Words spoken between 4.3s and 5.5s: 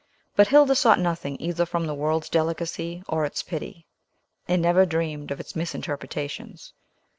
and never dreamed of